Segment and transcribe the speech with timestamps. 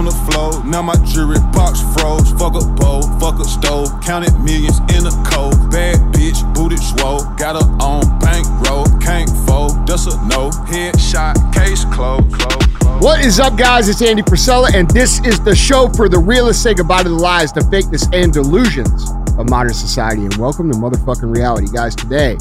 [0.00, 0.64] on the floor.
[0.64, 2.32] Now my jewelry box froze.
[2.40, 3.88] Fuck a bowl, fuck a stove.
[4.00, 5.70] Counted millions in a cold.
[5.70, 7.20] Bad bitch, booty swole.
[7.36, 8.86] Got her on bankroll.
[8.98, 10.48] Can't fold, that's a no.
[10.72, 12.32] Headshot, case closed.
[12.32, 13.02] Close, close.
[13.02, 13.90] What is up, guys?
[13.90, 16.62] It's Andy Frisella, and this is the show for the realists.
[16.62, 20.22] Say goodbye to the lies, the fakeness, and delusions of modern society.
[20.24, 21.94] And welcome to motherfucking reality, guys.
[21.94, 22.38] Today,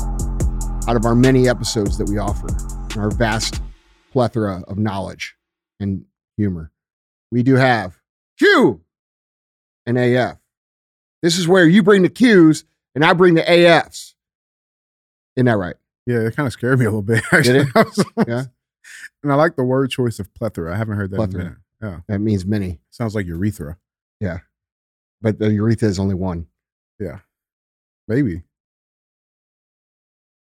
[0.88, 2.48] out of our many episodes that we offer,
[2.98, 3.62] our vast
[4.14, 5.36] plethora of knowledge
[5.82, 6.06] and
[6.38, 6.72] humor,
[7.32, 7.98] we do have
[8.38, 8.82] Q
[9.86, 10.38] and AF.
[11.22, 12.64] This is where you bring the Qs
[12.96, 14.14] and I bring the AFs.
[15.36, 15.76] Isn't that right?
[16.06, 17.24] Yeah, it kind of scared me a little bit.
[17.44, 17.68] Did it?
[17.76, 18.06] Actually.
[18.28, 18.44] Yeah.
[19.22, 20.74] And I like the word choice of plethora.
[20.74, 21.42] I haven't heard that Plethora.
[21.42, 21.60] in a minute.
[21.84, 22.00] Yeah.
[22.08, 23.78] That means many, Sounds like urethra.
[24.22, 24.40] Yeah.
[25.22, 26.48] But the urethra is only one.
[27.00, 27.20] Yeah.
[28.08, 28.44] Maybe.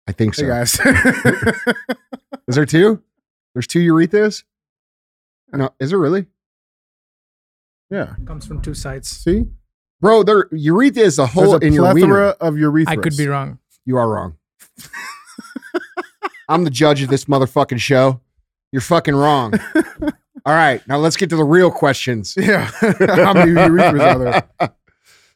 [0.09, 0.49] I think Hey so.
[0.49, 0.79] guys.
[2.49, 3.01] Is there two?
[3.55, 4.43] There's two urethras?
[5.53, 6.27] No, is there really?
[7.91, 8.15] Yeah.
[8.27, 9.09] comes from two sides.
[9.09, 9.47] See?
[10.01, 12.89] Bro, there urethra is a There's hole a in your plethora of urethras.
[12.89, 13.59] I could be wrong.
[13.85, 14.37] You are wrong.
[16.49, 18.21] I'm the judge of this motherfucking show.
[18.71, 19.55] You're fucking wrong.
[20.47, 22.37] All right, now let's get to the real questions.
[22.45, 22.65] Yeah.
[22.81, 24.71] How many urethras are there?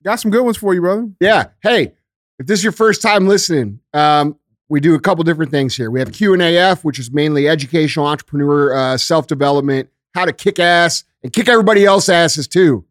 [0.05, 1.09] Got some good ones for you, brother.
[1.21, 1.47] Yeah.
[1.63, 1.95] Hey,
[2.39, 4.39] if this is your first time listening, um,
[4.69, 5.91] we do a couple different things here.
[5.91, 10.33] We have Q and AF, which is mainly educational, entrepreneur, uh, self development, how to
[10.33, 12.85] kick ass and kick everybody else asses too.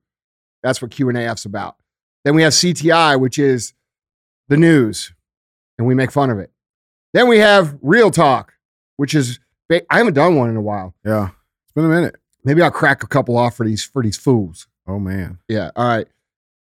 [0.64, 1.76] That's what Q and AF's about.
[2.24, 3.74] Then we have CTI, which is
[4.50, 5.14] the news,
[5.78, 6.52] and we make fun of it.
[7.14, 8.54] Then we have Real Talk,
[8.98, 9.40] which is
[9.72, 10.94] I haven't done one in a while.
[11.06, 11.30] Yeah.
[11.64, 12.16] It's been a minute.
[12.44, 14.68] Maybe I'll crack a couple off for these for these fools.
[14.88, 15.40] Oh man.
[15.48, 15.72] Yeah.
[15.76, 16.08] All right.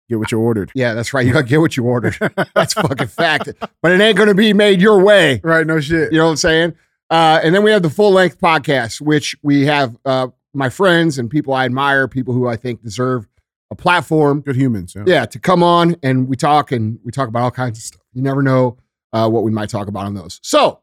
[0.10, 0.72] Get what you ordered.
[0.74, 1.26] Yeah, that's right.
[1.26, 2.18] You gotta get what you ordered.
[2.56, 3.50] That's fucking fact.
[3.80, 5.40] But it ain't gonna be made your way.
[5.44, 6.12] Right, no shit.
[6.12, 6.76] You know what I'm saying?
[7.12, 11.18] Uh, and then we have the full length podcast, which we have uh, my friends
[11.18, 13.28] and people I admire, people who I think deserve
[13.72, 14.42] a platform.
[14.42, 14.96] Good humans.
[14.96, 15.04] Yeah.
[15.06, 18.02] Yeah, to come on and we talk and we talk about all kinds of stuff.
[18.14, 18.78] You never know
[19.14, 20.40] uh, what we might talk about on those.
[20.44, 20.82] So,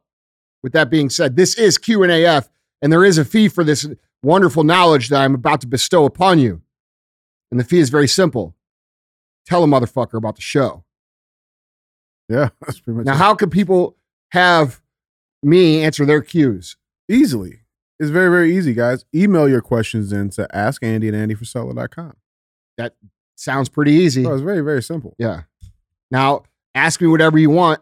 [0.62, 2.48] with that being said, this is Q and AF,
[2.82, 3.88] and there is a fee for this
[4.22, 6.62] wonderful knowledge that I'm about to bestow upon you.
[7.50, 8.56] And the fee is very simple.
[9.46, 10.84] Tell a motherfucker about the show.
[12.28, 12.48] Yeah.
[12.60, 13.18] That's pretty much Now, it.
[13.18, 13.96] how can people
[14.32, 14.80] have
[15.42, 16.76] me answer their cues?
[17.08, 17.60] easily.
[17.98, 19.04] It's very, very easy, guys.
[19.14, 22.12] Email your questions in to askandy at andyfrisella.com.
[23.38, 24.24] Sounds pretty easy.
[24.24, 25.14] So it's very, very simple.
[25.18, 25.42] Yeah.
[26.10, 27.80] Now, ask me whatever you want,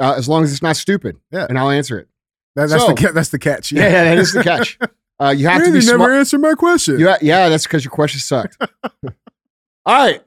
[0.00, 1.46] uh, as long as it's not stupid, Yeah.
[1.48, 2.08] and I'll answer it.
[2.56, 3.70] That, that's So- the that's the catch.
[3.70, 4.78] Yeah, yeah, that is the catch.
[5.20, 6.12] Uh, you have to Andy be never smart.
[6.12, 6.96] answered my question.
[7.00, 8.56] You ha- yeah, that's because your question sucked.
[9.04, 9.12] All
[9.86, 10.22] right.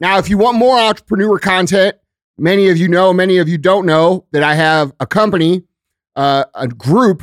[0.00, 1.96] Now, if you want more entrepreneur content,
[2.36, 5.62] many of you know, many of you don't know that I have a company,
[6.14, 7.22] uh, a group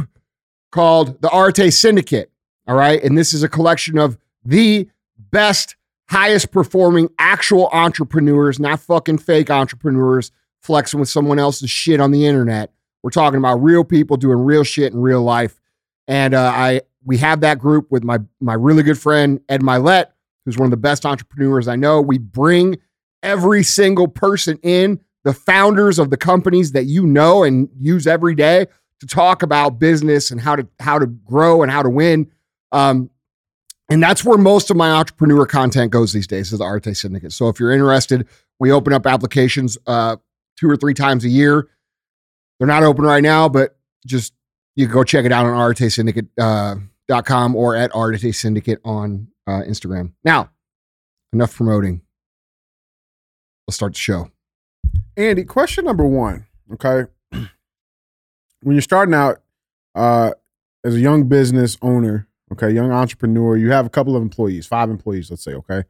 [0.71, 2.31] called the Arete Syndicate.
[2.67, 3.01] All right.
[3.03, 5.75] And this is a collection of the best,
[6.09, 10.31] highest performing actual entrepreneurs, not fucking fake entrepreneurs
[10.61, 12.71] flexing with someone else's shit on the internet.
[13.03, 15.59] We're talking about real people doing real shit in real life.
[16.07, 20.07] And uh, I we have that group with my my really good friend Ed Mylett,
[20.45, 22.01] who's one of the best entrepreneurs I know.
[22.01, 22.77] We bring
[23.23, 28.35] every single person in, the founders of the companies that you know and use every
[28.35, 28.67] day
[29.01, 32.31] to talk about business and how to how to grow and how to win.
[32.71, 33.09] Um,
[33.89, 37.33] and that's where most of my entrepreneur content goes these days is the Arete Syndicate.
[37.33, 38.27] So if you're interested,
[38.59, 40.15] we open up applications uh,
[40.57, 41.67] two or three times a year.
[42.59, 43.75] They're not open right now, but
[44.05, 44.33] just
[44.75, 49.27] you can go check it out on aretesyndicate.com uh, .com or at Arete Syndicate on
[49.47, 50.13] uh, Instagram.
[50.23, 50.51] Now,
[51.33, 52.01] enough promoting.
[53.67, 54.29] Let's start the show.
[55.17, 56.45] Andy, question number one.
[56.73, 57.09] Okay.
[58.61, 59.41] When you're starting out
[59.95, 60.31] uh,
[60.83, 64.89] as a young business owner, okay, young entrepreneur, you have a couple of employees, five
[64.89, 65.83] employees, let's say, okay.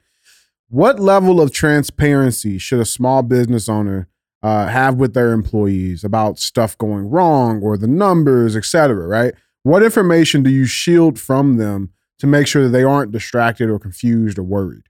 [0.69, 4.07] What level of transparency should a small business owner
[4.41, 9.33] uh, have with their employees about stuff going wrong or the numbers, et cetera, right?
[9.63, 13.79] What information do you shield from them to make sure that they aren't distracted or
[13.79, 14.83] confused or worried?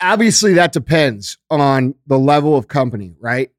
[0.00, 3.50] Obviously, that depends on the level of company, right?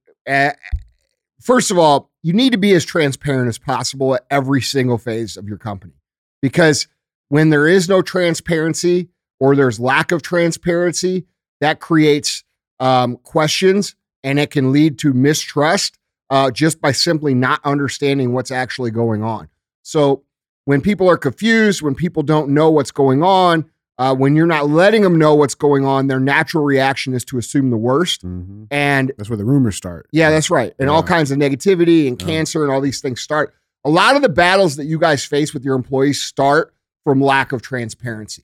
[1.41, 5.37] First of all, you need to be as transparent as possible at every single phase
[5.37, 5.93] of your company
[6.41, 6.87] because
[7.29, 9.09] when there is no transparency
[9.39, 11.25] or there's lack of transparency,
[11.61, 12.43] that creates
[12.79, 15.97] um, questions and it can lead to mistrust
[16.29, 19.49] uh, just by simply not understanding what's actually going on.
[19.81, 20.23] So
[20.65, 24.69] when people are confused, when people don't know what's going on, uh, when you're not
[24.69, 28.25] letting them know what's going on, their natural reaction is to assume the worst.
[28.25, 28.63] Mm-hmm.
[28.71, 30.07] And That's where the rumors start.
[30.11, 30.73] yeah, that's right.
[30.79, 32.27] And all kinds of negativity and Yeah.
[32.27, 33.53] cancer and all these things start.
[33.85, 36.73] A lot of the battles that you guys face with your employees start
[37.03, 38.43] from lack of transparency.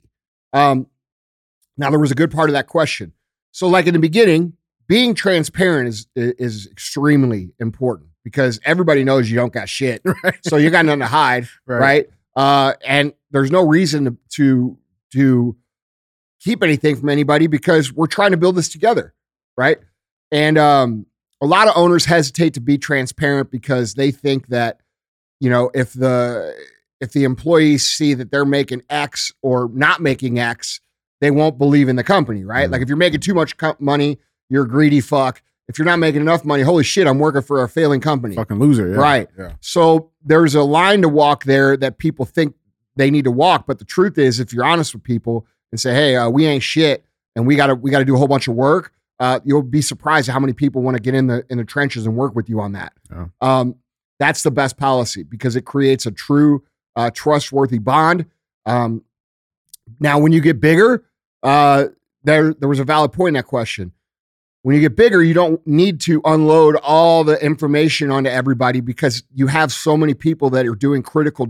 [0.53, 0.87] Um,
[1.77, 3.13] now there was a good part of that question.
[3.51, 4.53] So, like in the beginning,
[4.87, 10.37] being transparent is is extremely important because everybody knows you don't got shit, Right.
[10.45, 11.79] so you got nothing to hide, Right.
[11.79, 12.09] right?
[12.35, 14.77] Uh, and there's no reason to, to
[15.13, 15.55] to
[16.41, 19.13] keep anything from anybody because we're trying to build this together,
[19.57, 19.77] right?
[20.31, 21.05] And um,
[21.41, 24.79] a lot of owners hesitate to be transparent because they think that
[25.39, 26.55] you know if the
[27.01, 30.81] if the employees see that they're making X or not making X,
[31.21, 32.67] they won't believe in the company, right?
[32.67, 32.71] Mhm.
[32.73, 34.19] Like if you're making too much co- money,
[34.49, 35.41] you're a greedy fuck.
[35.69, 38.35] If you're not making enough money, holy shit, I'm working for a failing company.
[38.35, 38.89] Fucking loser.
[38.89, 38.95] Yeah.
[38.97, 39.29] Right.
[39.37, 39.53] Yeah.
[39.61, 42.55] So there's a line to walk there that people think
[42.99, 45.93] they need to walk, but the truth is, if you're honest with people and say,
[45.93, 48.55] "Hey, uh, we ain't shit, and we gotta we gotta do a whole bunch of
[48.55, 48.91] work,"
[49.21, 51.63] uh, you'll be surprised at how many people want to get in the in the
[51.63, 52.91] trenches and work with you on that.
[53.09, 53.27] Yeah.
[53.39, 53.75] Um,
[54.19, 56.61] that's the best policy because it creates a true
[56.97, 58.25] uh, trustworthy bond.
[58.65, 59.03] Um,
[60.01, 61.05] now, when you get bigger,
[61.41, 61.85] uh,
[62.25, 63.93] there there was a valid point in that question.
[64.63, 69.23] When you get bigger, you don't need to unload all the information onto everybody because
[69.33, 71.47] you have so many people that are doing critical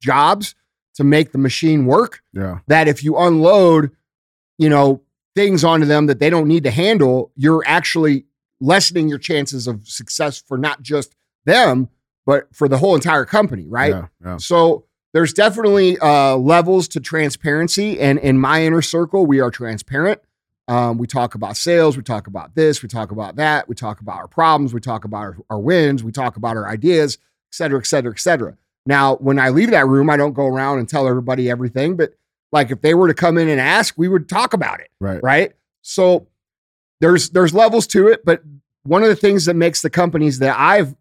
[0.00, 0.56] jobs
[0.94, 2.58] to make the machine work Yeah.
[2.66, 3.90] that if you unload,
[4.58, 5.02] you know,
[5.36, 8.24] things onto them that they don't need to handle, you're actually
[8.60, 11.14] lessening your chances of success for not just
[11.44, 11.88] them,
[12.26, 13.90] but for the whole entire company, right?
[13.94, 14.06] Yeah.
[14.24, 14.36] yeah.
[14.36, 20.20] So there's definitely uh, levels to transparency, and in my inner circle, we are transparent.
[20.68, 24.00] Um, we talk about sales, we talk about this, we talk about that, we talk
[24.00, 27.14] about our problems, we talk about our, our wins, we talk about our ideas,
[27.50, 28.56] et cetera, et cetera, et cetera.
[28.90, 32.12] Now, when I leave that room, I don't go around and tell everybody everything, but
[32.50, 35.22] like if they were to come in and ask, we would talk about it Right.
[35.22, 35.52] right?
[35.82, 36.26] So
[37.00, 38.42] there's there's levels to it, but
[38.82, 40.94] one of the things that makes the companies that I've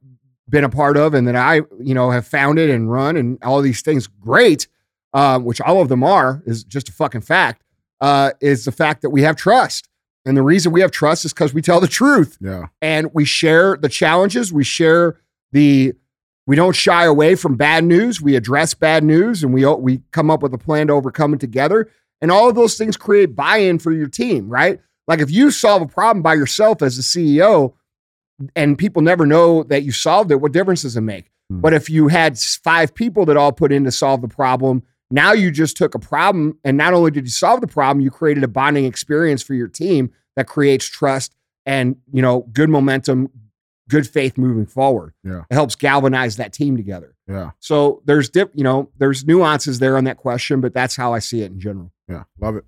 [0.48, 3.62] been a part of and that I you know have founded and run and all
[3.64, 4.68] these things great,
[5.14, 7.64] um, which all of them are, is just a fucking fact.
[8.02, 9.90] Uh, is the fact that we have trust,
[10.26, 12.68] and the reason we have trust is because we tell the truth Yeah.
[12.82, 14.54] and we share the challenges.
[14.54, 15.18] We share
[15.52, 15.94] the
[16.50, 18.24] we don't shy away from bad news.
[18.24, 21.40] We address bad news, and we we come up with a plan to overcome it
[21.40, 21.92] together.
[22.22, 24.80] And all of those things create buy-in for your team, right?
[25.08, 27.74] Like if you solve a problem by yourself as a CEO,
[28.56, 31.30] and people never know that you solved it, what difference does it make?
[31.52, 31.62] Hmm.
[31.62, 34.82] But if you had five people that all put in to solve the problem,
[35.12, 38.10] now you just took a problem, and not only did you solve the problem, you
[38.10, 41.36] created a bonding experience for your team that creates trust
[41.68, 43.30] and you know good momentum,
[43.90, 45.14] good faith moving forward.
[45.24, 45.44] Yeah.
[45.50, 47.16] It helps galvanize that team together.
[47.28, 47.52] Yeah.
[47.60, 51.20] So there's dip, you know, there's nuances there on that question, but that's how I
[51.20, 51.92] see it in general.
[52.08, 52.24] Yeah.
[52.40, 52.66] Love it.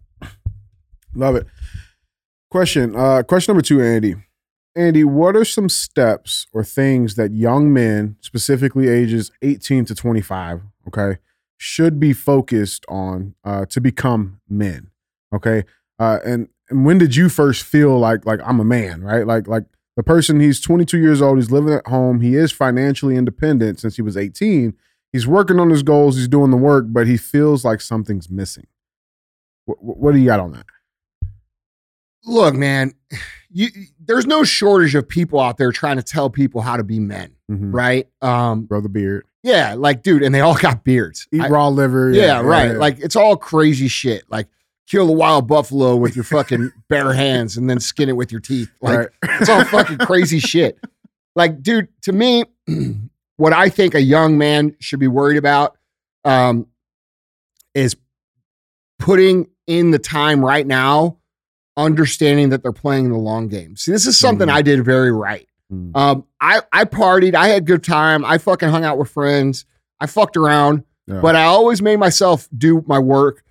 [1.14, 1.48] Love it.
[2.50, 2.96] Question.
[2.96, 4.16] Uh, question number two, Andy.
[4.76, 10.62] Andy, what are some steps or things that young men, specifically ages 18 to 25,
[10.88, 11.20] okay,
[11.58, 14.90] should be focused on uh, to become men?
[15.34, 15.64] Okay.
[16.00, 19.28] Uh, and, and when did you first feel like like I'm a man, right?
[19.28, 19.66] Like like
[20.02, 23.98] the person he's 22 years old, he's living at home, he is financially independent since
[23.98, 24.74] he was 18.
[25.14, 28.66] He's working on his goals, he's doing the work, but he feels like something's missing.
[29.66, 30.66] What, what do you got on that?
[32.26, 32.94] Look, man,
[33.52, 33.68] you
[34.00, 37.36] there's no shortage of people out there trying to tell people how to be men,
[37.50, 37.72] Mhm.
[37.74, 38.08] right?
[38.24, 41.28] Um, Grow the beard, yeah, like dude, and they all got beards.
[41.32, 42.12] eat I- raw liver.
[42.12, 42.72] yeah, right.
[42.72, 42.78] yeah.
[42.78, 44.24] Like it's all crazy shit.
[44.32, 44.48] Like
[44.88, 48.42] kill a wild buffalo with your fucking bare hands and then skin it with your
[48.42, 48.70] teeth.
[48.82, 49.10] Like right.
[49.42, 50.78] it's all fucking crazy shit.
[51.36, 52.44] Like, dude, to me,
[53.38, 55.78] what I think a young man should be worried about
[56.26, 56.68] um,
[57.74, 57.96] is
[59.00, 61.18] putting in the time right now,
[61.78, 63.76] understanding that they're playing the long game.
[63.78, 64.54] See, this is something Mhm.
[64.54, 65.48] I did very right.
[65.72, 65.96] Mm.
[65.96, 69.66] Um, I I partied, I had good time, I fucking hung out with friends,
[70.02, 71.22] I fucked around, Yeah.
[71.22, 73.44] but I always made myself do my work.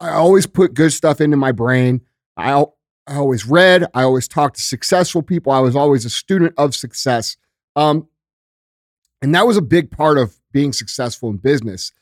[0.00, 2.02] I, always put good stuff into my brain.
[2.36, 2.64] I
[3.06, 3.84] I always read.
[3.94, 5.52] I always talked to successful people.
[5.52, 7.36] I was always a student of success.
[7.76, 8.08] Um,
[9.20, 11.92] and that was a big part of being successful in business.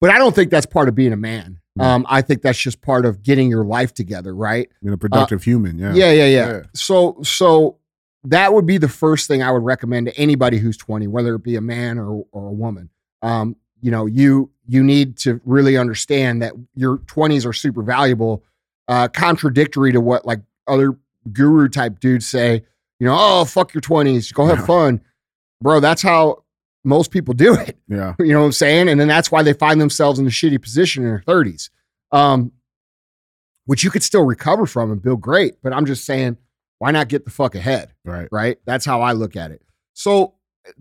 [0.00, 1.60] But I don't think that's part of being a man.
[1.78, 4.68] Um, I think that's just part of getting your life together, right?
[4.82, 5.78] Being a productive human.
[5.78, 5.94] Yeah.
[5.94, 6.48] Yeah, yeah, yeah.
[6.48, 6.62] Yeah.
[6.74, 7.78] So, so
[8.24, 11.42] that would be the first thing I would recommend to anybody who's 20, whether it
[11.42, 12.90] be a man or, or a woman.
[13.22, 18.44] Um, you know, you you need to really understand that your 20s are super valuable,
[18.86, 20.96] uh, contradictory to what like other
[21.32, 22.62] guru type dudes say,
[23.00, 24.66] you know, oh fuck your 20s, go have Yeah.
[24.66, 25.00] fun.
[25.60, 26.44] Bro, that's how
[26.84, 27.76] most people do it.
[27.88, 28.14] Yeah.
[28.20, 28.88] You know what I'm saying?
[28.88, 31.68] And then that's why they find themselves in a shitty position in their 30s,
[32.12, 32.52] um,
[33.66, 35.56] which you could still recover from and build great.
[35.64, 36.36] But I'm just saying,
[36.78, 37.92] why not get the fuck ahead?
[38.04, 38.28] Right.
[38.30, 38.58] Right?
[38.66, 39.62] That's how I look at it.
[39.94, 40.34] So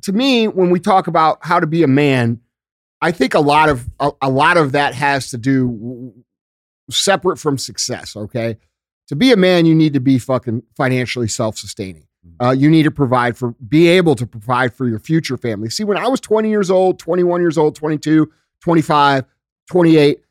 [0.03, 2.39] to me, when we talk about how to be a man,
[3.01, 6.13] I think a lot of a, a lot of that has to do
[6.89, 8.15] separate from success.
[8.15, 8.57] Okay,
[9.07, 12.05] to be a man, you need to be fucking financially self-sustaining.
[12.41, 15.69] Uh, you need to provide for, be able to provide for your future family.
[15.69, 18.29] See, when I was 20 years old, 21 years old, 22,
[18.61, 19.25] 25,
[19.69, 20.21] 28,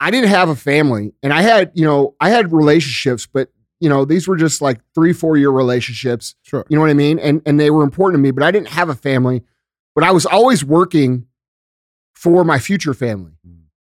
[0.00, 3.88] I didn't have a family, and I had, you know, I had relationships, but you
[3.88, 6.34] know, these were just like three, four year relationships.
[6.42, 6.66] Sure.
[6.68, 7.20] You know what I mean?
[7.20, 9.44] And and they were important to me, but I didn't have a family.
[9.94, 11.27] But I was always working
[12.18, 13.32] for my future family.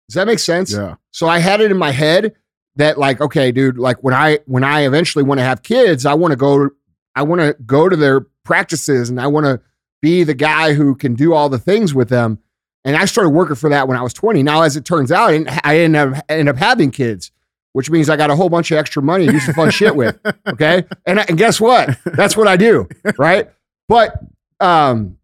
[0.08, 0.72] Does that make sense?
[0.72, 0.96] Yeah.
[1.12, 2.36] So I had it in my head
[2.76, 6.14] that like, okay, dude, like when I when I eventually want to have kids, I
[6.14, 6.70] want to go
[7.16, 9.60] I want to go to their practices and I want to
[10.02, 12.38] be the guy who can do all the things with them.
[12.86, 14.44] And I started working for that when I was 20.
[14.44, 17.32] Now, as it turns out, I didn't, I didn't have, end up having kids,
[17.74, 19.96] which means I got a whole bunch of extra money to do some fun shit
[19.96, 20.18] with.
[20.48, 20.86] Okay.
[21.06, 21.98] And, I- and guess what?
[22.06, 22.88] That's what I do.
[23.18, 23.50] Right.
[23.90, 24.24] But,
[24.62, 25.17] um,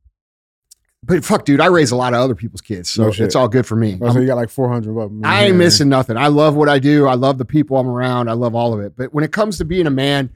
[1.04, 2.92] but fuck, dude, I raise a lot of other people's kids.
[2.92, 3.26] So No shit.
[3.26, 3.98] it's all good for me.
[4.02, 5.22] Oh, so you got like 400 of them.
[5.24, 6.18] I ain't missing nothing.
[6.18, 7.08] I love what I do.
[7.08, 8.30] I love the people I'm around.
[8.30, 8.96] I love all of it.
[8.96, 10.30] But when it comes to being a man,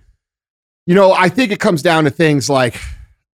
[0.86, 2.80] you know, I think it comes down to things like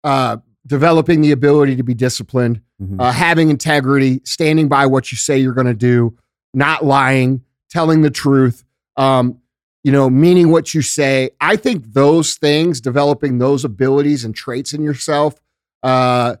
[0.03, 0.37] uh,
[0.67, 2.99] developing the ability to be disciplined, Mhm.
[2.99, 6.15] uh, having integrity, standing by what you say you're going to do,
[6.53, 8.63] not lying, telling the truth,
[8.97, 9.37] um,
[9.83, 11.29] you know, meaning what you say.
[11.41, 15.39] I think those things, developing those abilities and traits in yourself,
[15.83, 16.35] uh,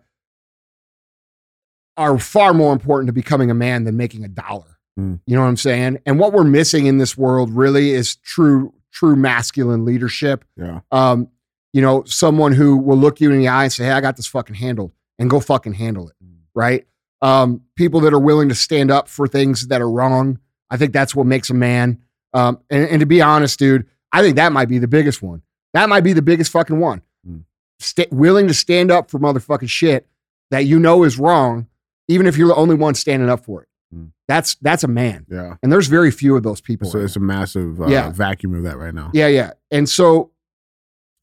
[1.97, 4.77] are far more important to becoming a man than making a dollar.
[4.99, 5.19] Mm.
[5.25, 5.99] You know what I'm saying?
[6.05, 10.81] And what we're missing in this world really is true, true masculine leadership yeah.
[10.91, 11.29] um,
[11.73, 14.15] you know, someone who will look you in the eye and say, Hey, I got
[14.15, 16.15] this fucking handled and go fucking handle it.
[16.55, 16.85] Right.
[17.21, 20.39] Um, people that are willing to stand up for things that are wrong.
[20.69, 22.03] I think that's what makes a man.
[22.33, 25.41] Um, and, and to be honest, dude, I think that might be the biggest one.
[25.73, 27.01] That might be the biggest fucking one.
[27.27, 27.43] Mm.
[27.79, 30.07] Sta- willing to stand up for motherfucking shit
[30.51, 31.67] that you know is wrong,
[32.07, 33.67] even if you're the only one standing up for it.
[33.93, 34.11] Mm.
[34.27, 35.25] That's that's a man.
[35.29, 35.55] Yeah.
[35.61, 36.89] And there's very few of those people.
[36.89, 38.11] So right it's a massive uh, Yeah.
[38.11, 39.11] vacuum of that right now.
[39.13, 39.51] yeah, yeah.
[39.71, 40.31] And so,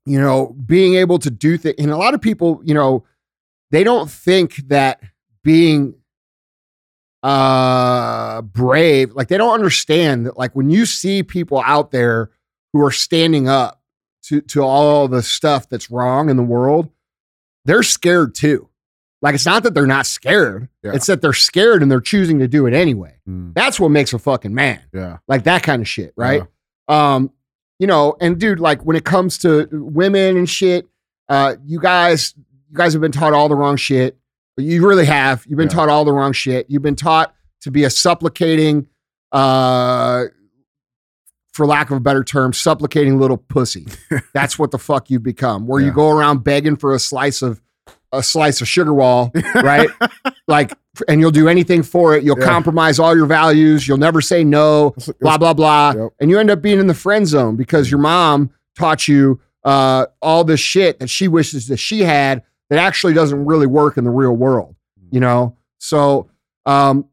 [0.07, 3.05] you know, being able to do things, and a lot of people, you know,
[3.71, 5.03] they don't think that
[5.45, 5.95] being
[7.23, 12.31] uh brave, like they don't understand that like when you see people out there
[12.73, 13.83] who are standing up
[14.23, 16.89] to to all the stuff that's wrong in the world,
[17.67, 18.70] they're scared too.
[19.23, 20.93] Like it's not that they're not scared, Yeah.
[20.95, 23.17] it's that they're scared and they're choosing to do it anyway.
[23.29, 23.53] Mm.
[23.55, 25.19] That's what makes a fucking man Yeah.
[25.29, 26.43] like that kind of shit, right?
[26.89, 27.31] Um,
[27.79, 30.89] you know, and dude, like when it comes to women and shit,
[31.29, 32.35] uh, you guys,
[32.71, 34.17] you guys have been taught all the wrong shit.
[34.57, 35.45] You really have.
[35.47, 35.75] You've been Yeah.
[35.75, 36.67] taught all the wrong shit.
[36.69, 38.87] You've been taught to be a supplicating,
[39.33, 40.25] uh,
[41.53, 43.87] for lack of a better term, supplicating little pussy.
[44.35, 45.67] That's what the fuck you've become.
[45.67, 47.61] Where you go around begging for a slice of
[48.13, 49.89] a slice of sugar wall, right?
[50.49, 50.73] like,
[51.09, 52.25] and you'll do anything for it.
[52.25, 52.47] You'll Yeah.
[52.47, 53.87] compromise all your values.
[53.87, 56.13] You'll never say no It's- blah blah blah Yep.
[56.21, 60.07] and you end up being in the friend zone because your mom taught you uh,
[60.23, 64.05] all this shit that she wishes that she had that actually doesn't really work in
[64.05, 64.75] the real world
[65.11, 66.31] you know so
[66.67, 67.05] um,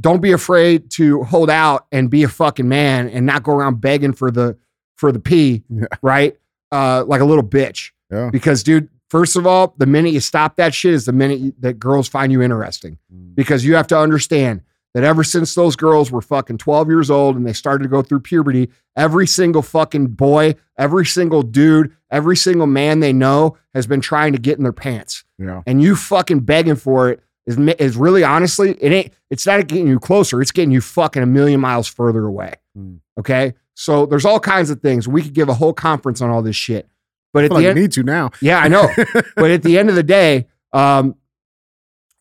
[0.00, 3.80] don't be afraid to hold out and be a fucking man and not go around
[3.80, 4.56] begging for the
[4.96, 5.84] for the pee Yeah.
[6.02, 6.36] right
[6.72, 8.30] uh, like a little bitch Yeah.
[8.32, 11.52] because dude first of all the minute you stop that shit is the minute you,
[11.60, 13.34] that girls find you interesting Mm.
[13.34, 14.62] because you have to understand
[14.94, 18.00] that ever since those girls were fucking 12 years old and they started to go
[18.02, 23.86] through puberty, every single fucking boy, every single dude, every single man they know has
[23.86, 25.24] been trying to get in their pants.
[25.38, 25.62] Yeah.
[25.66, 29.86] And you fucking begging for it is, is really honestly, it ain't, it's not getting
[29.88, 30.40] you closer.
[30.40, 32.54] It's getting you fucking a million miles further away.
[32.76, 33.00] Mm.
[33.20, 33.54] Okay.
[33.74, 35.06] So there's all kinds of things.
[35.06, 36.88] We could give a whole conference on all this shit.
[37.32, 38.30] But at the like end, you need to now.
[38.40, 38.88] yeah, I know.
[39.36, 41.14] but at the end of the day, um,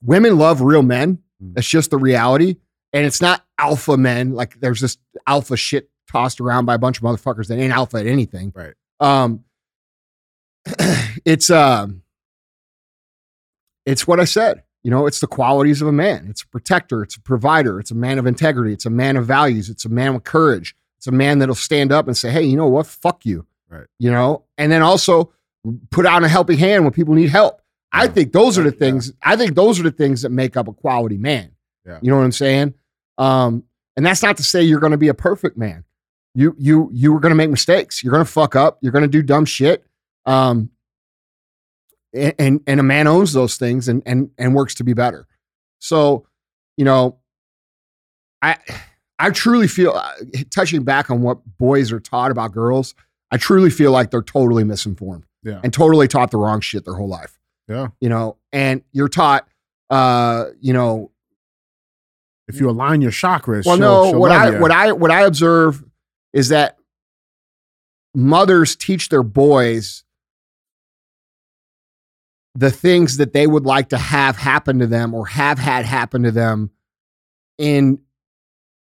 [0.01, 1.19] women love real men.
[1.41, 1.55] Mm.
[1.55, 2.57] That's just the reality.
[2.93, 4.33] And it's not alpha men.
[4.33, 7.97] Like there's this alpha shit tossed around by a bunch of motherfuckers that ain't alpha
[7.97, 8.51] at anything.
[8.55, 8.73] Right.
[8.99, 9.43] Um,
[11.25, 12.01] it's um,
[13.85, 14.63] it's what I said.
[14.83, 16.27] You know, it's the qualities of a man.
[16.29, 17.03] It's a protector.
[17.03, 17.79] It's a provider.
[17.79, 18.73] It's a man of integrity.
[18.73, 19.69] It's a man of values.
[19.69, 20.75] It's a man with courage.
[20.97, 22.87] It's a man that'll stand up and say, "Hey, you know what?
[22.87, 23.85] Fuck you." Right.
[23.99, 25.33] You know, and then also
[25.91, 27.61] put out a helping hand when people need help.
[27.91, 28.79] I think those are the Yeah.
[28.79, 29.11] things.
[29.23, 31.51] I think those are the things that make up a quality man.
[31.85, 31.99] Yeah.
[32.01, 32.73] You know what I'm saying?
[33.17, 33.63] Um,
[33.95, 35.83] and that's not to say you're going to be a perfect man.
[36.35, 38.03] You you you are going to make mistakes.
[38.03, 38.77] You're going to fuck up.
[38.81, 39.85] You're going to do dumb shit.
[40.25, 40.69] Um,
[42.13, 45.25] and, and and a man owns those things and and and works to be better.
[45.79, 46.27] So,
[46.77, 47.17] you know,
[48.41, 48.57] I
[49.17, 50.11] I truly feel uh,
[50.51, 52.93] touching back on what boys are taught about girls.
[53.31, 55.59] I truly feel like they're totally misinformed Yeah.
[55.63, 57.87] and totally taught the wrong shit their whole life Yeah.
[57.99, 59.47] you know, and you're taught,
[59.89, 61.11] uh, you know,
[62.47, 64.09] If you align your chakras, Well, she'll- no.
[64.11, 65.83] she'll What I what I what I observe
[66.31, 66.77] is that
[68.15, 70.05] mothers teach their boys
[72.55, 76.23] the things that they would like to have happen to them or have had happen
[76.23, 76.71] to them
[77.57, 77.99] in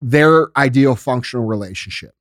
[0.02, 2.14] their ideal functional relationship,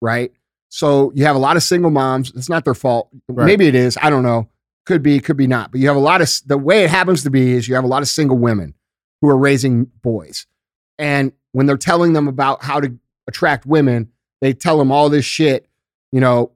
[0.00, 0.32] right?
[0.70, 2.32] So you have a lot of single moms.
[2.34, 3.10] It's not their fault.
[3.28, 3.44] Right.
[3.44, 3.98] Maybe it is.
[4.00, 4.48] I don't know.
[4.86, 5.72] Could be, could be not.
[5.72, 7.84] But you have a lot of the way it happens to be is you have
[7.84, 8.74] a lot of single women
[9.20, 10.46] who are raising boys.
[10.98, 12.96] And when they're telling them about how to
[13.26, 14.10] attract women,
[14.40, 15.66] they tell them all this shit,
[16.12, 16.52] you know,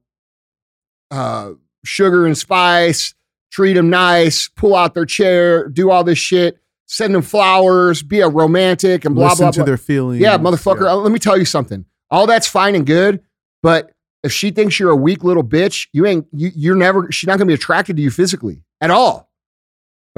[1.11, 1.51] uh,
[1.85, 3.15] sugar and spice,
[3.51, 8.21] treat them nice, pull out their chair, do all this shit, send them flowers, be
[8.21, 9.65] a romantic and blah, Listen blah, to blah.
[9.67, 10.21] their feelings.
[10.21, 10.89] Yeah, motherfucker.
[10.89, 11.85] uh, Let me tell you something.
[12.11, 13.23] All that's fine and good,
[13.63, 13.91] but
[14.25, 17.39] if she thinks you're a weak little bitch, you ain't you, you're never she's not
[17.39, 19.31] gonna be attracted to you physically at all.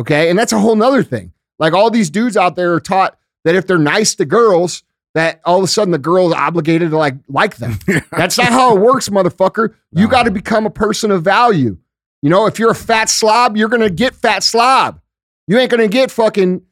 [0.00, 0.30] Okay.
[0.30, 1.32] And that's a whole nother thing.
[1.58, 4.82] Like all these dudes out there are taught that if they're nice to girls,
[5.14, 7.78] that all of a sudden the girl's obligated to like like them.
[8.12, 9.74] That's not how it works, motherfucker.
[9.92, 10.08] You No.
[10.10, 11.76] got to become a person of value.
[12.22, 15.00] You know, if you're a fat slob, you're gonna get fat slob.
[15.46, 16.62] You ain't gonna get fucking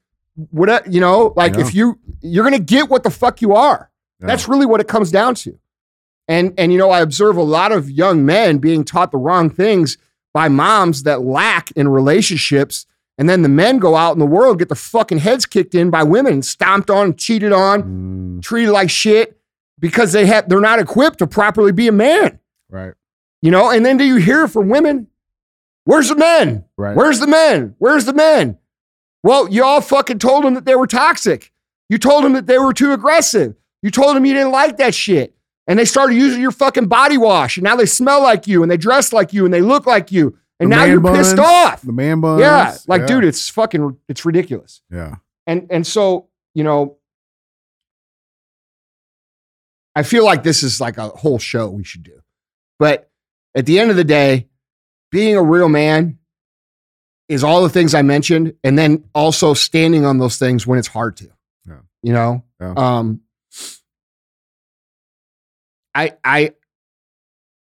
[0.50, 3.90] what you know, like if you you're gonna get what the fuck you are.
[4.20, 4.26] Yeah.
[4.26, 5.58] That's really what it comes down to.
[6.28, 9.50] And and you know, I observe a lot of young men being taught the wrong
[9.50, 9.98] things
[10.32, 12.86] by moms that lack in relationships.
[13.18, 15.90] And then the men go out in the world, get their fucking heads kicked in
[15.90, 19.38] by women, stomped on, cheated on, Mm, treated like shit
[19.78, 22.38] because they have they're not equipped to properly be a man.
[22.70, 22.94] right.
[23.42, 25.06] You know, and then do you hear from women?
[25.84, 26.64] Where's the men?
[26.78, 26.96] Right.
[26.96, 27.74] Where's the men?
[27.78, 28.56] Where's the men?
[29.22, 31.52] Well, you all fucking told them that they were toxic.
[31.90, 33.54] You told them that they were too aggressive.
[33.82, 35.34] You told them you didn't like that shit.
[35.66, 37.56] And they started using your fucking body wash.
[37.56, 40.12] And now they smell like you and they dress like you and they look like
[40.12, 40.38] you.
[40.60, 41.82] And The now you're pissed off.
[41.82, 42.40] The man buns.
[42.40, 42.76] Yeah.
[42.86, 44.82] Like, dude, it's fucking, it's ridiculous.
[44.90, 45.16] Yeah.
[45.46, 46.98] And and so, you know,
[49.94, 52.20] I feel like this is like a whole show we should do.
[52.78, 53.10] But
[53.54, 54.48] at the end of the day,
[55.10, 56.18] being a real man
[57.28, 60.88] is all the things I mentioned, and then also standing on those things when it's
[60.88, 61.30] hard to.
[61.66, 61.78] Yeah.
[62.02, 62.44] You know?
[62.60, 62.74] Yeah.
[62.76, 63.20] Um
[65.94, 66.52] I I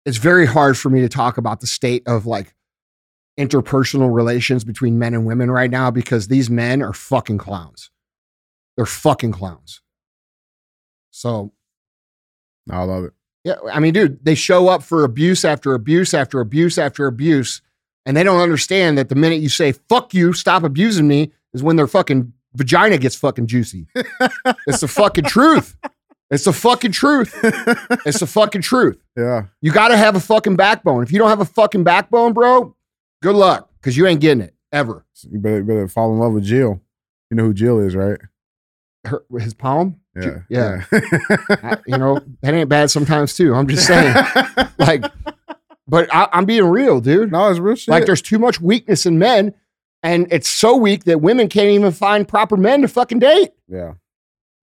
[0.04, 2.54] it's very hard for me to talk about the state of like
[3.38, 7.90] interpersonal relations between men and women right now because these men are fucking clowns.
[8.76, 9.80] They're fucking clowns.
[11.10, 11.52] So,
[12.70, 13.12] I love it.
[13.44, 17.62] yeah, I mean, dude, they show up for abuse after abuse after abuse after abuse,
[18.04, 21.62] and they don't understand that the minute you say, fuck you, stop abusing me, is
[21.62, 23.86] when their fucking vagina gets fucking juicy.
[24.66, 25.76] it's the fucking truth.
[26.30, 27.34] It's the fucking truth.
[28.06, 28.98] It's the fucking truth.
[29.16, 29.44] Yeah.
[29.60, 31.02] You got to have a fucking backbone.
[31.02, 32.74] If you don't have a fucking backbone, bro,
[33.22, 35.04] good luck because you ain't getting it ever.
[35.30, 36.80] You better, better fall in love with Jill.
[37.30, 38.18] You know who Jill is, right?
[39.06, 40.40] Her, his palm, Yeah.
[40.48, 40.84] Yeah.
[40.92, 43.54] I- you know, that ain't bad sometimes too.
[43.54, 44.14] I'm just saying,
[44.78, 45.04] like,
[45.86, 47.30] but I, I'm being real, dude.
[47.32, 47.92] no, it's real shit.
[47.92, 49.54] Like, there's too much weakness in men,
[50.02, 53.50] and it's so weak that women can't even find proper men to fucking date.
[53.68, 53.92] yeah.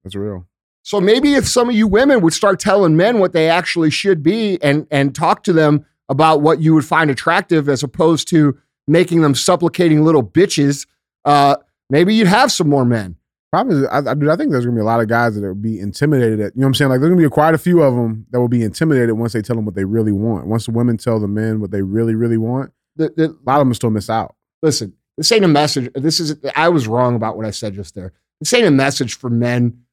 [0.03, 0.47] That's real.
[0.83, 4.23] So maybe if some of you women would start telling men what they actually should
[4.23, 8.57] be and and talk to them about what you would find attractive as opposed to
[8.87, 10.87] making them supplicating little bitches,
[11.25, 11.55] uh,
[11.89, 13.15] maybe you'd have some more men.
[13.51, 15.53] Probably, I, I, dude, I think there's gonna be a lot of guys that will
[15.53, 16.39] be intimidated.
[16.39, 16.89] At you know what I'm saying?
[16.89, 19.41] Like there's gonna be quite a few of them that will be intimidated once they
[19.41, 20.47] tell them what they really want.
[20.47, 23.59] Once the women tell the men what they really, really want, The, the, a lot
[23.59, 24.35] of them still miss out.
[24.61, 25.91] listen, this ain't a message.
[25.93, 28.13] This is I was wrong about what I said just there.
[28.39, 29.83] This ain't a message for men.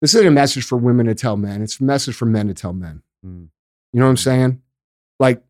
[0.00, 1.62] This isn't a message for women to tell men.
[1.62, 3.02] It's a message for men to tell men.
[3.24, 3.48] Mm.
[3.92, 4.60] You know what I'm saying?
[5.18, 5.42] Like,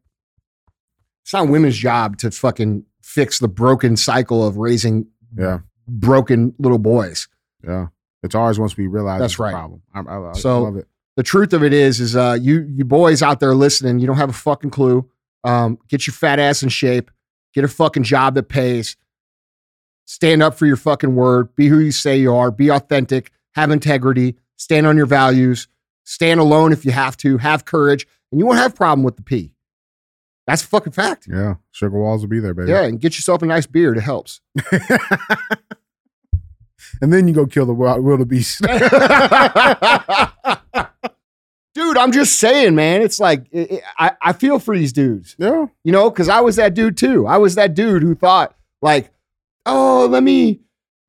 [1.24, 6.78] it's not women's job to fucking fix the broken cycle of raising Yeah, broken little
[6.78, 7.28] boys.
[7.66, 7.86] yeah.
[8.22, 9.52] It's ours once we realize That's right.
[9.52, 9.82] problem.
[9.94, 10.86] I, I, I So- love it.
[11.16, 14.16] The truth of it is, is uh, you you boys out there listening, you don't
[14.16, 15.08] have a fucking clue.
[15.44, 17.08] Um, get your fat ass in shape.
[17.54, 18.96] Get a fucking job that pays.
[20.06, 21.54] Stand up for your fucking word.
[21.54, 22.50] Be who you say you are.
[22.50, 23.30] Be authentic.
[23.54, 24.36] Have integrity.
[24.56, 25.68] Stand on your values.
[26.04, 27.38] Stand alone if you have to.
[27.38, 29.52] Have courage, and you won't have a problem with the P.
[30.46, 31.26] That's a fucking fact.
[31.30, 32.70] Yeah, sugar walls will be there, baby.
[32.70, 33.96] Yeah, and get yourself a nice beard.
[33.96, 34.40] It helps.
[37.00, 38.60] and then you go kill the wild wildebeest.
[41.74, 43.02] Dude, I'm just saying, man.
[43.02, 45.34] It's like it- it- I, I feel for these dudes.
[45.38, 47.26] yeah, you know, because I was that dude too.
[47.26, 49.10] I was that dude who thought, like,
[49.66, 50.60] oh, let me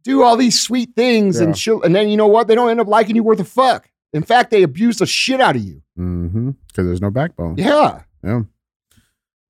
[0.05, 1.47] do all these sweet things, Yeah.
[1.47, 2.47] and she'll, and then you know what?
[2.47, 3.89] They don't end up liking you worth a fuck.
[4.13, 5.81] In fact, they abuse the shit out of you.
[5.99, 6.51] mm-hmm.
[6.67, 7.57] Because there's no backbone.
[7.57, 8.03] Yeah.
[8.23, 8.41] Yeah.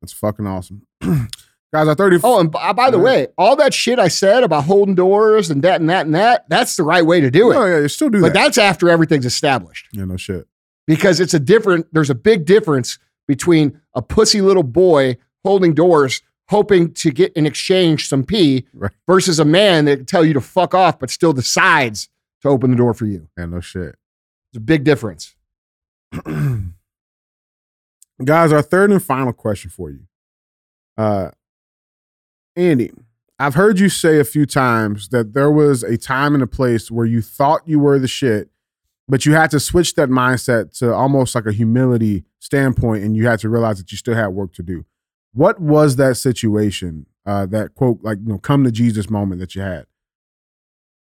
[0.01, 0.83] That's fucking awesome.
[1.01, 2.19] Guys are 30.
[2.23, 3.03] Oh, and by, by the Yeah.
[3.03, 6.45] way, all that shit I said about holding doors and that and that and that,
[6.47, 7.55] that's the right way to do it.
[7.55, 8.45] Oh, yeah, you still do but that.
[8.45, 10.47] that's after everything's established yeah, no shit.
[10.87, 16.21] because it's a different, there's a big difference between a pussy little boy holding doors,
[16.49, 18.91] hoping to get in exchange some pee Right.
[19.07, 22.07] versus a man that can tell you to fuck off, but still decides
[22.41, 23.27] to open the door for you.
[23.37, 23.95] Yeah, no shit.
[24.51, 25.35] It's a big difference.
[28.23, 30.01] Guys, our third and final question for you.
[30.97, 31.31] Uh
[32.55, 32.91] Andy,
[33.37, 36.89] I've heard you say a few times that there was a time and a place
[36.89, 38.49] where you thought you were the shit,
[39.09, 43.27] but you had to switch that mindset to almost like a humility standpoint and you
[43.27, 44.85] had to realize that you still had work to do.
[45.35, 47.05] What was that situation?
[47.25, 49.85] Uh that quote like you know come to Jesus moment that you had?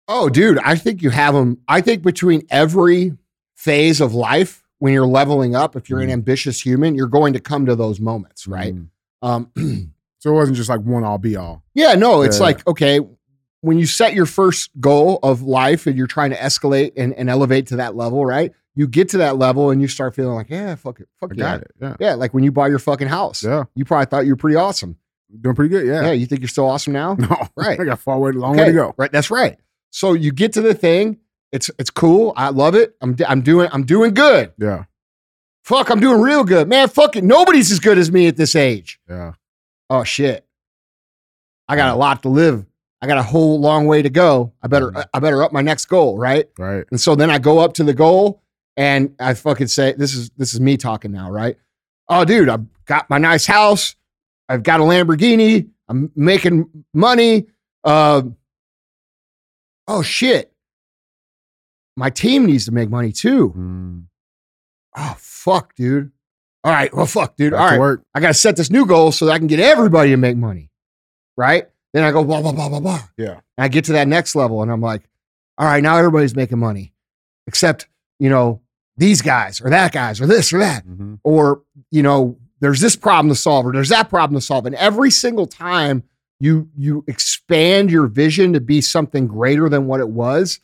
[0.07, 1.57] Oh, dude, I think you have them.
[1.67, 3.13] I think between every
[3.55, 6.13] phase of life, when you're leveling up, if you're an Mhm.
[6.13, 8.75] ambitious human, you're going to come to those moments, right?
[8.75, 8.87] Mm.
[9.21, 9.51] Um,
[10.19, 11.63] So it wasn't just like one all be all.
[11.75, 12.43] yeah, no, it's Yeah.
[12.45, 12.99] like, okay,
[13.61, 17.29] when you set your first goal of life and you're trying to escalate and, and
[17.29, 18.51] elevate to that level, right?
[18.75, 21.35] You get to that level and you start feeling like, yeah, fuck it, fuck I
[21.37, 21.55] yeah.
[21.55, 21.71] it.
[21.81, 21.95] Yeah.
[21.99, 23.63] Yeah, like when you buy your fucking house, Yeah.
[23.75, 24.97] you probably thought you were pretty awesome.
[25.41, 25.87] Doing pretty good.
[25.87, 26.11] Yeah, Yeah.
[26.11, 27.15] you think you're still awesome now?
[27.19, 27.47] No.
[27.55, 27.79] Right.
[27.79, 28.93] I got far way long way to go.
[28.97, 29.57] Right, that's right.
[29.91, 31.17] So you get to the thing,
[31.53, 32.33] it's it's cool.
[32.35, 32.95] I love it.
[33.01, 34.51] I'm I'm doing I'm doing good.
[34.57, 34.83] Yeah.
[35.63, 36.67] Fuck, I'm doing real good.
[36.67, 37.23] Man, fuck it.
[37.23, 38.99] Nobody's as good as me at this age.
[39.09, 39.33] Yeah.
[39.89, 40.45] Oh shit.
[41.67, 42.65] I got a lot to live.
[43.01, 44.53] I got a whole long way to go.
[44.61, 45.05] I better Mhm.
[45.13, 46.49] I better up my next goal, right?
[46.59, 46.85] Right.
[46.91, 48.41] And so then I go up to the goal
[48.77, 51.57] and I fucking say, this is this is me talking now, right?
[52.07, 53.95] Oh, dude, I've got my nice house.
[54.47, 55.69] I've got a Lamborghini.
[55.87, 57.47] I'm making money.
[57.83, 58.23] Uh,
[59.87, 60.51] oh shit.
[61.95, 63.53] My team needs to make money too.
[63.55, 64.03] Mm.
[64.97, 66.11] Oh fuck, dude.
[66.63, 66.93] All right.
[66.93, 67.51] Well, fuck, dude.
[67.51, 67.79] Back All right.
[67.79, 68.03] work.
[68.13, 70.35] I got to set this new goal so that I can get everybody to make
[70.35, 70.71] money.
[71.37, 71.67] Right.
[71.93, 73.01] Then I go blah, blah, blah, blah, blah.
[73.17, 73.39] Yeah.
[73.57, 75.07] And I get to that next level and I'm like,
[75.57, 76.93] all right, now everybody's making money
[77.47, 77.87] except,
[78.19, 78.61] you know,
[78.97, 80.85] these guys or that guys or this or that.
[80.87, 81.19] Mhm.
[81.23, 84.65] Or, you know, there's this problem to solve or there's that problem to solve.
[84.65, 86.03] And every single time
[86.39, 90.59] you you expand your vision to be something greater than what it was,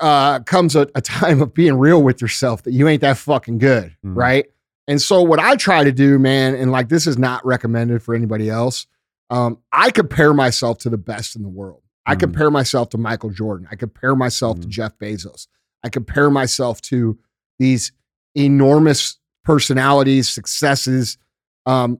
[0.00, 3.58] uh, comes a, a time of being real with yourself that you ain't that fucking
[3.58, 4.16] good, Mhm.
[4.16, 4.46] right?
[4.88, 8.14] And so what I try to do, man, and like this is not recommended for
[8.14, 8.86] anybody else.
[9.30, 11.82] Um, I compare myself to the best in the world.
[12.04, 12.20] I Mhm.
[12.20, 13.68] compare myself to Michael Jordan.
[13.70, 14.70] I compare myself to Mhm.
[14.70, 15.46] Jeff Bezos.
[15.84, 17.18] I compare myself to
[17.58, 17.92] these
[18.34, 21.18] enormous personalities, successes.
[21.66, 21.98] Um,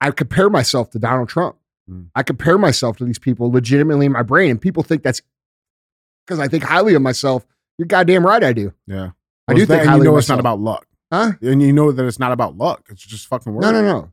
[0.00, 1.56] I compare myself to Donald Trump.
[1.88, 2.08] Mm.
[2.14, 5.22] I compare myself to these people legitimately in my brain, and people think that's
[6.26, 7.46] because I think highly of myself.
[7.78, 8.72] You're goddamn right, I do.
[8.86, 9.10] Yeah.
[9.48, 10.86] I do that- think highly you know it's not about luck.
[11.12, 11.32] Huh?
[11.42, 12.86] And you know that it's not about luck.
[12.88, 13.62] It's just fucking work.
[13.62, 14.12] No, no, no.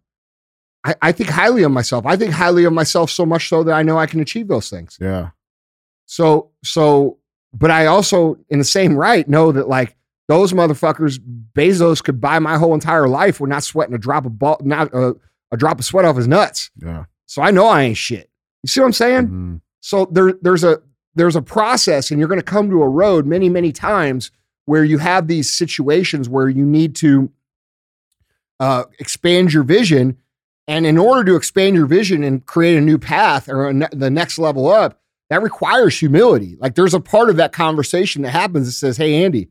[0.83, 2.05] I, I think highly of myself.
[2.05, 4.69] I think highly of myself so much so that I know I can achieve those
[4.69, 4.97] things.
[4.99, 5.29] Yeah.
[6.07, 7.18] So, so,
[7.53, 9.95] but I also, in the same right, know that like
[10.27, 11.19] those motherfuckers,
[11.53, 13.39] Bezos could buy my whole entire life.
[13.39, 15.15] We're not sweating a drop of ball, not a,
[15.51, 16.69] a drop of sweat off his nuts.
[16.77, 17.05] Yeah.
[17.25, 18.29] So I know I ain't shit.
[18.63, 19.27] You see what I'm saying?
[19.27, 19.61] Mhm.
[19.81, 20.79] So there, there's a
[21.15, 24.29] there's a process, and you're going to come to a road many, many times
[24.65, 27.31] where you have these situations where you need to
[28.59, 30.17] uh, expand your vision,
[30.67, 33.87] and in order to expand your vision and create a new path or a ne-
[33.91, 36.57] the next level up, that requires humility.
[36.59, 39.49] Like there's a part of that conversation that happens that says, "Hey, Andy,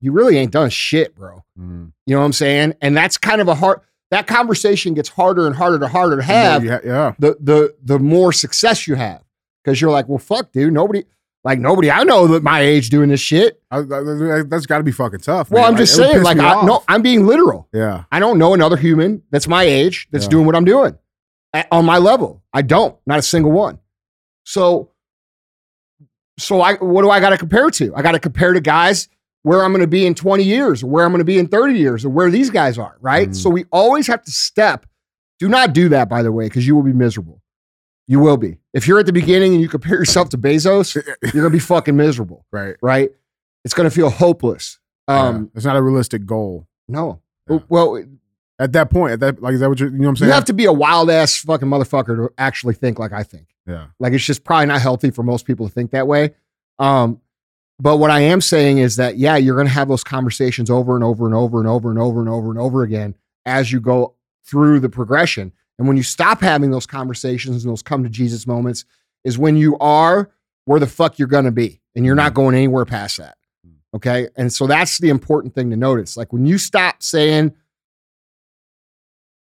[0.00, 1.92] you really ain't done shit, bro." Mhm.
[2.06, 2.74] You know what I'm saying?
[2.80, 3.80] And that's kind of a hard.
[4.10, 7.12] That conversation gets harder and harder to harder to have ha- yeah.
[7.18, 9.22] the the the more success you have
[9.64, 11.02] because you're like, well, fuck, dude, nobody
[11.44, 13.60] like nobody I know that my age doing this shit.
[13.70, 15.50] I, I- that's got to be fucking tough.
[15.50, 15.72] Well, man.
[15.72, 17.68] I'm just would saying, like, I, no, I'm being literal.
[17.72, 18.04] Yeah.
[18.12, 20.30] I don't know another human that's my age that's Yeah.
[20.30, 20.96] doing what I'm doing
[21.52, 22.42] at- on my level.
[22.52, 23.78] I don't, not a single one.
[24.46, 24.90] So,
[26.38, 27.94] so I what do I got to compare to?
[27.94, 29.08] I got to compare to guys
[29.42, 31.46] where I'm going to be in 20 years, or where I'm going to be in
[31.46, 32.96] 30 years, or where these guys are.
[33.00, 33.28] Right.
[33.30, 33.36] Mhm.
[33.36, 34.86] So we always have to step.
[35.38, 37.42] Do not do that, by the way, because you will be miserable.
[38.08, 38.58] You will be.
[38.72, 41.58] If you're at the beginning and you compare yourself to Bezos, you're going to be
[41.58, 42.46] fucking miserable.
[42.52, 42.76] Right.
[42.80, 43.10] Right.
[43.64, 44.78] It's going to feel hopeless.
[45.08, 45.56] Um, yeah.
[45.56, 47.20] It's not a realistic goal no.
[47.50, 47.58] Yeah.
[47.68, 48.04] Well,
[48.58, 49.14] at that point.
[49.14, 50.28] At that, like, is that what you're, you know what I'm saying?
[50.28, 53.54] you have to be a wild ass fucking motherfucker to actually think like I think.
[53.66, 53.86] yeah.
[53.98, 56.34] Like it's just probably not healthy for most people to think that way.
[56.78, 57.20] Um,
[57.78, 60.94] but what I am saying is that yeah, you're going to have those conversations over
[60.94, 63.14] and over and over and over and over and over and over again
[63.44, 64.14] as you go
[64.44, 65.52] through the progression.
[65.78, 68.84] And when you stop having those conversations and those come to Jesus moments,
[69.24, 70.30] is when you are
[70.64, 73.36] where the fuck you're going to be, and you're not going anywhere past that.
[73.94, 76.16] Okay, and so that's the important thing to notice.
[76.16, 77.54] Like when you stop saying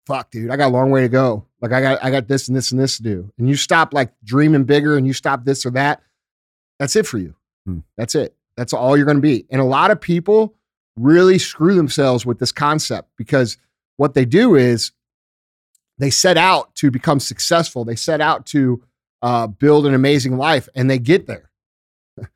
[0.06, 1.44] fuck, dude, I got a long way to go.
[1.60, 3.32] Like I got I got this and this and this to do.
[3.38, 6.02] And you stop like dreaming bigger and you stop this or that,
[6.78, 7.34] that's it for you.
[7.66, 7.80] Hmm.
[7.96, 8.34] That's it.
[8.56, 9.46] That's all you're going to be.
[9.50, 10.54] And a lot of people
[10.96, 13.58] really screw themselves with this concept because
[13.96, 14.92] what they do is
[15.98, 17.84] they set out to become successful.
[17.84, 18.82] They set out to
[19.22, 21.50] uh, build an amazing life and they get there.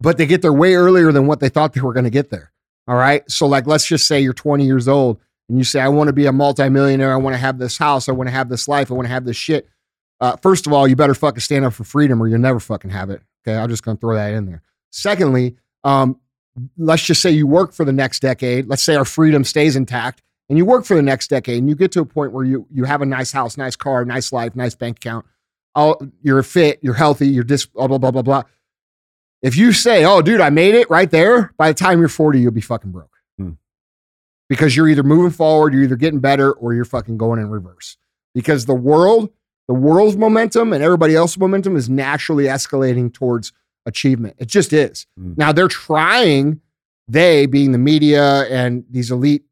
[0.00, 2.30] but they get there way earlier than what they thought they were going to get
[2.30, 2.52] there.
[2.86, 3.28] All right.
[3.30, 5.18] So, like, let's just say you're 20 years old
[5.50, 7.12] and you say, I want to be a multimillionaire.
[7.12, 8.08] I want to have this house.
[8.08, 8.88] I want to have this life.
[8.88, 9.68] I want to have this shit.
[10.20, 12.92] Uh, first of all, you better fucking stand up for freedom or you'll never fucking
[12.92, 13.20] have it.
[13.42, 13.58] Okay.
[13.58, 14.62] I'm just going to throw that in there.
[14.90, 16.20] Secondly, um,
[16.78, 18.68] let's just say you work for the next decade.
[18.68, 21.74] Let's say our freedom stays intact and you work for the next decade and you
[21.74, 24.54] get to a point where you, you have a nice house, nice car, nice life,
[24.54, 25.26] nice bank account.
[25.74, 28.42] All, you're fit, you're healthy, you're dis, blah, blah, blah, blah, blah.
[29.42, 32.38] If you say, oh, dude, I made it right there, by the time you're 40,
[32.38, 33.16] you'll be fucking broke.
[34.50, 37.96] Because you're either moving forward, you're either getting better, or you're fucking going in reverse.
[38.34, 39.30] Because the world,
[39.68, 43.52] the world's momentum and everybody else's momentum is naturally escalating towards
[43.86, 44.34] achievement.
[44.38, 45.06] It just is.
[45.16, 45.32] Hmm.
[45.38, 46.60] Now they're trying,
[47.08, 49.44] they being the media and these elite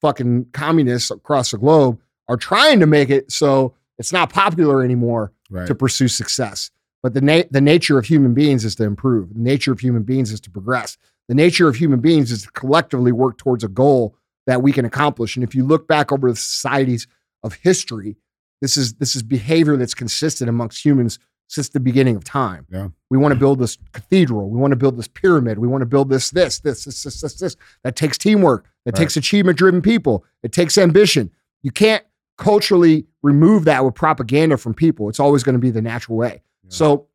[0.00, 5.32] fucking communists across the globe are trying to make it so it's not popular anymore
[5.50, 5.66] Right.
[5.66, 6.70] to pursue success.
[7.02, 9.32] But the na- the nature of human beings is to improve.
[9.32, 10.98] The nature of human beings is to progress.
[11.28, 14.14] The nature of human beings is to collectively work towards a goal
[14.48, 15.36] that we can accomplish.
[15.36, 17.06] And if you look back over the societies
[17.42, 18.16] of history,
[18.62, 22.66] this is this is behavior that's consistent amongst humans since the beginning of time.
[22.70, 22.88] Yeah.
[23.10, 24.48] We want to build this cathedral.
[24.48, 25.58] We want to build this pyramid.
[25.58, 27.56] We want to build this, this, this, this, this, this, this.
[27.84, 28.64] That takes teamwork.
[28.86, 29.02] That Right.
[29.02, 30.24] takes achievement driven people.
[30.42, 31.30] It takes ambition.
[31.62, 32.04] You can't
[32.38, 35.10] culturally remove that with propaganda from people.
[35.10, 36.42] It's always going to be the natural way.
[36.64, 36.70] Yeah.
[36.70, 37.06] So,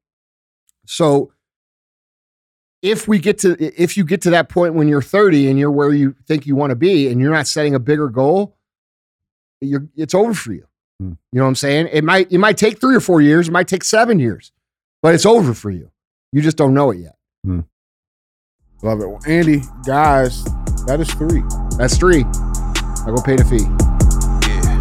[0.86, 1.32] so
[2.84, 5.72] if we get to if you get to that point when you're 30 and you're
[5.72, 8.58] where you think you want to be and you're not setting a bigger goal,
[9.62, 10.68] you're it's over for you.
[11.00, 11.14] Hmm.
[11.32, 11.90] You know what I'm saying?
[11.92, 14.52] It might it might take three or four years, it might take seven years,
[15.02, 15.90] but it's over for you.
[16.34, 17.16] You just don't know it yet.
[18.84, 19.08] Love it.
[19.08, 20.44] Well, Andy, guys,
[20.86, 21.42] that is three.
[21.78, 22.26] That's three.
[22.26, 23.93] I go pay the fee.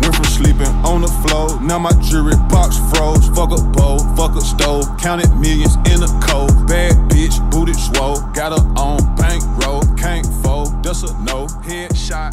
[0.03, 3.29] Went from sleeping on the floor, now my jewelry box froze.
[3.29, 6.67] Fuck a bowl, fuck a stove, counted millions in the cold.
[6.67, 11.47] Bad bitch, booted swole, got her on bankroll, can't fold, that's a no.
[11.63, 12.33] Headshot,